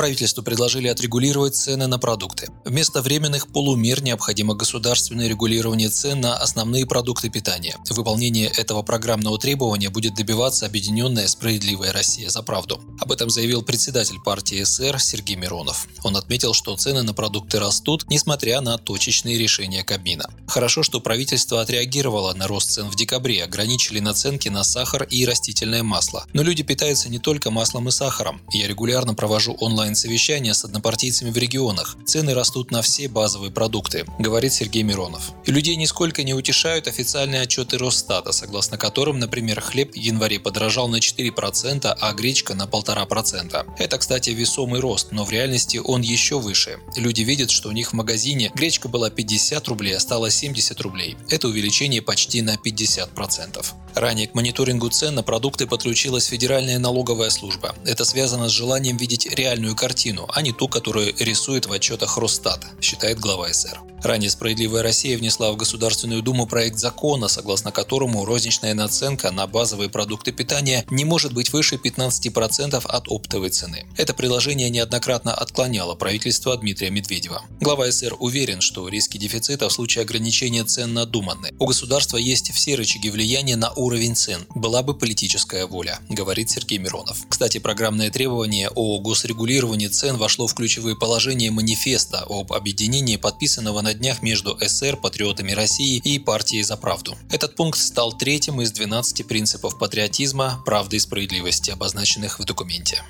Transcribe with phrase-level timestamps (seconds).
[0.00, 2.48] Правительству предложили отрегулировать цены на продукты.
[2.64, 7.76] Вместо временных полумер необходимо государственное регулирование цен на основные продукты питания.
[7.90, 12.80] Выполнение этого программного требования будет добиваться Объединенная справедливая Россия за правду.
[12.98, 15.86] Об этом заявил председатель партии СР Сергей Миронов.
[16.02, 20.30] Он отметил, что цены на продукты растут, несмотря на точечные решения Кабмина.
[20.46, 25.82] Хорошо, что правительство отреагировало на рост цен в декабре, ограничили наценки на сахар и растительное
[25.82, 26.24] масло.
[26.32, 28.40] Но люди питаются не только маслом и сахаром.
[28.50, 31.96] Я регулярно провожу онлайн онлайн-совещания с однопартийцами в регионах.
[32.04, 35.32] Цены растут на все базовые продукты, говорит Сергей Миронов.
[35.46, 40.86] И людей нисколько не утешают официальные отчеты Росстата, согласно которым, например, хлеб в январе подорожал
[40.88, 43.66] на 4%, а гречка на 1,5%.
[43.78, 46.78] Это, кстати, весомый рост, но в реальности он еще выше.
[46.96, 51.16] Люди видят, что у них в магазине гречка была 50 рублей, а стала 70 рублей.
[51.28, 53.64] Это увеличение почти на 50%.
[53.94, 57.74] Ранее к мониторингу цен на продукты подключилась Федеральная налоговая служба.
[57.84, 62.64] Это связано с желанием видеть реальную картину, а не ту, которую рисует в отчетах Росстат,
[62.80, 63.80] считает глава СР.
[64.02, 69.90] Ранее «Справедливая Россия» внесла в Государственную Думу проект закона, согласно которому розничная наценка на базовые
[69.90, 73.86] продукты питания не может быть выше 15% от оптовой цены.
[73.98, 77.42] Это предложение неоднократно отклоняло правительство Дмитрия Медведева.
[77.60, 81.50] Глава СР уверен, что риски дефицита в случае ограничения цен надуманны.
[81.58, 84.46] У государства есть все рычаги влияния на уровень цен.
[84.54, 87.26] Была бы политическая воля, говорит Сергей Миронов.
[87.28, 93.94] Кстати, программное требование о госрегулировании цен вошло в ключевые положения манифеста об объединении, подписанного на
[93.94, 97.16] днях между СР, патриотами России и партией «За правду».
[97.30, 103.02] Этот пункт стал третьим из 12 принципов патриотизма, правды и справедливости, обозначенных в документе.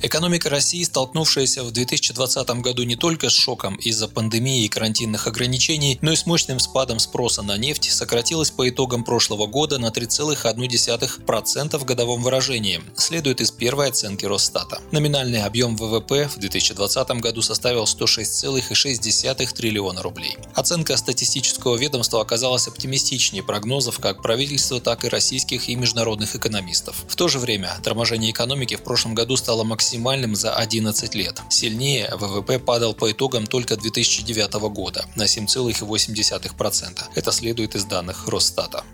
[0.00, 5.98] Экономика России, столкнувшаяся в 2020 году не только с шоком из-за пандемии и карантинных ограничений,
[6.02, 11.78] но и с мощным спадом спроса на нефть, сократилась по итогам прошлого года на 3,1%
[11.78, 14.80] в годовом выражении, следует из первой оценки Росстата.
[14.92, 20.36] Номинальный объем ВВП в 2020 году составил 106,6 триллиона рублей.
[20.54, 27.04] Оценка статистического ведомства оказалась оптимистичнее прогнозов как правительства, так и российских и международных экономистов.
[27.08, 31.40] В то же время торможение экономики в прошлом году стало максимальным максимальным за 11 лет.
[31.48, 37.02] Сильнее ВВП падал по итогам только 2009 года на 7,8%.
[37.14, 38.84] Это следует из данных Росстата.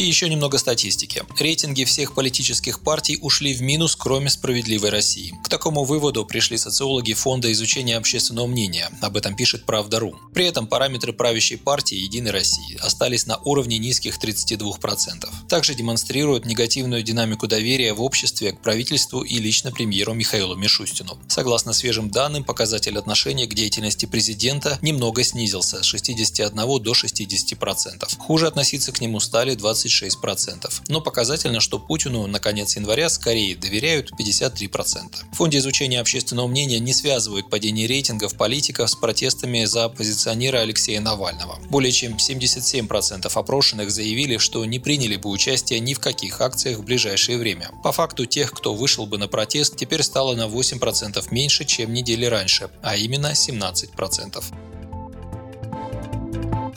[0.00, 1.22] И еще немного статистики.
[1.38, 5.34] Рейтинги всех политических партий ушли в минус, кроме «Справедливой России».
[5.44, 8.88] К такому выводу пришли социологи Фонда изучения общественного мнения.
[9.02, 10.16] Об этом пишет Правда.ру.
[10.32, 15.28] При этом параметры правящей партии «Единой России» остались на уровне низких 32%.
[15.50, 21.18] Также демонстрируют негативную динамику доверия в обществе к правительству и лично премьеру Михаилу Мишустину.
[21.28, 28.16] Согласно свежим данным, показатель отношения к деятельности президента немного снизился с 61 до 60%.
[28.16, 30.70] Хуже относиться к нему стали 20 36%.
[30.88, 35.32] Но показательно, что Путину на конец января скорее доверяют 53%.
[35.32, 41.00] В Фонде изучения общественного мнения не связывают падение рейтингов политиков с протестами за оппозиционера Алексея
[41.00, 41.58] Навального.
[41.68, 46.84] Более чем 77% опрошенных заявили, что не приняли бы участие ни в каких акциях в
[46.84, 47.70] ближайшее время.
[47.82, 52.24] По факту тех, кто вышел бы на протест, теперь стало на 8% меньше, чем недели
[52.24, 54.42] раньше, а именно 17%.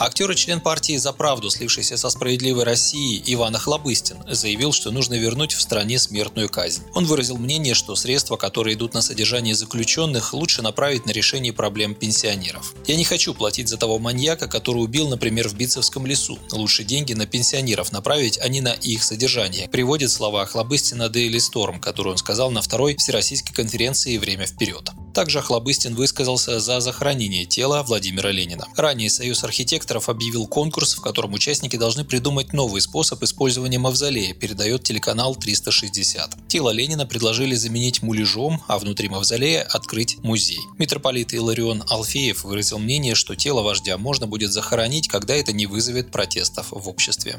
[0.06, 5.14] Актер и член партии «За правду», слившийся со «Справедливой Россией» Иван Охлобыстин, заявил, что нужно
[5.14, 6.84] вернуть в стране смертную казнь.
[6.94, 11.96] Он выразил мнение, что средства, которые идут на содержание заключенных, лучше направить на решение проблем
[11.96, 12.74] пенсионеров.
[12.86, 16.38] «Я не хочу платить за того маньяка, который убил, например, в Битцевском лесу.
[16.52, 21.80] Лучше деньги на пенсионеров направить, а не на их содержание», приводит слова Охлобыстина Дейли Сторм,
[21.80, 24.92] которую он сказал на второй Всероссийской конференции «Время вперед».
[25.14, 28.68] Также Охлобыстин высказался за захоронение тела Владимира Ленина.
[28.76, 34.84] Ранее Союз архитекторов объявил конкурс, в котором участники должны придумать новый способ использования мавзолея, передает
[34.84, 36.48] телеканал 360.
[36.48, 40.60] Тело Ленина предложили заменить муляжом, а внутри мавзолея открыть музей.
[40.80, 46.12] Митрополит Иларион Алфеев выразил мнение, что тело вождя можно будет захоронить, когда это не вызовет
[46.12, 47.38] протестов в обществе.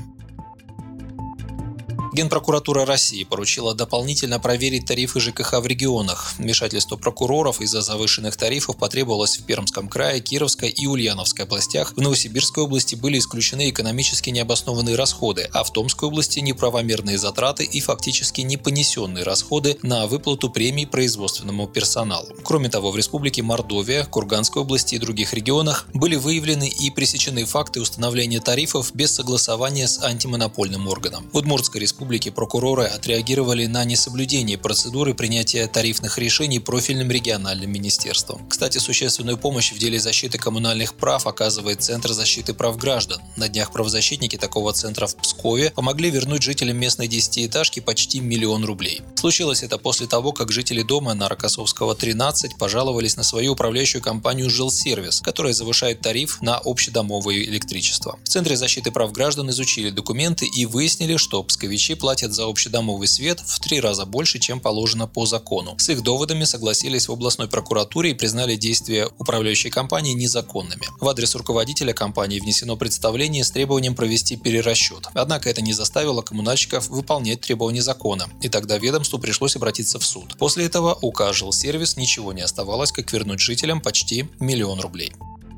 [2.14, 6.34] Генпрокуратура России поручила дополнительно проверить тарифы ЖКХ в регионах.
[6.38, 11.92] Вмешательство прокуроров из-за завышенных тарифов потребовалось в Пермском крае, Кировской и Ульяновской областях.
[11.96, 17.80] В Новосибирской области были исключены экономически необоснованные расходы, а в Томской области неправомерные затраты и
[17.80, 22.28] фактически непонесенные расходы на выплату премий производственному персоналу.
[22.44, 27.80] Кроме того, в Республике Мордовия, Курганской области и других регионах были выявлены и пресечены факты
[27.80, 31.28] установления тарифов без согласования с антимонопольным органом.
[31.32, 38.46] В Удмуртской республике республики прокуроры отреагировали на несоблюдение процедуры принятия тарифных решений профильным региональным министерством.
[38.46, 43.22] Кстати, существенную помощь в деле защиты коммунальных прав оказывает Центр защиты прав граждан.
[43.36, 49.00] На днях правозащитники такого центра в Пскове помогли вернуть жителям местной десятиэтажки почти миллион рублей.
[49.14, 54.50] Случилось это после того, как жители дома на Рокоссовского 13 пожаловались на свою управляющую компанию
[54.50, 58.18] «Жилсервис», которая завышает тариф на общедомовое электричество.
[58.24, 63.40] В Центре защиты прав граждан изучили документы и выяснили, что псковичи платят за общедомовый свет
[63.40, 65.74] в три раза больше, чем положено по закону.
[65.78, 70.86] С их доводами согласились в областной прокуратуре и признали действия управляющей компании незаконными.
[71.00, 75.08] В адрес руководителя компании внесено представление с требованием провести перерасчет.
[75.14, 80.36] Однако это не заставило коммунальщиков выполнять требования закона, и тогда ведомству пришлось обратиться в суд.
[80.38, 85.12] После этого УК «Жилсервис» ничего не оставалось, как вернуть жителям почти миллион рублей.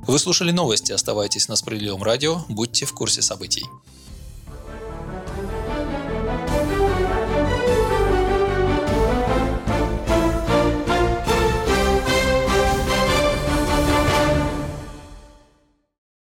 [0.06, 3.64] Вы слушали новости, оставайтесь на Справедливом радио, будьте в курсе событий.